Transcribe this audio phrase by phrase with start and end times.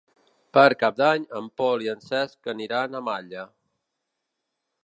[0.57, 3.47] Per Cap d'Any en Pol i en Cesc aniran a Malla.